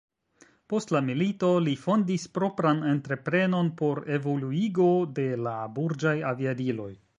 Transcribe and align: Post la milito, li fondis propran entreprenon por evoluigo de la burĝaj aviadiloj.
Post 0.71 0.93
la 0.95 1.01
milito, 1.09 1.49
li 1.65 1.73
fondis 1.81 2.25
propran 2.37 2.81
entreprenon 2.93 3.71
por 3.83 4.03
evoluigo 4.17 4.89
de 5.21 5.29
la 5.45 5.57
burĝaj 5.79 6.19
aviadiloj. 6.35 6.93